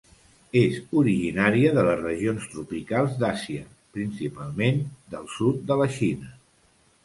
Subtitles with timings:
[0.61, 3.69] És originària de les regions tropicals d'Àsia,
[3.99, 4.83] principalment
[5.15, 6.35] del sud de la Xina.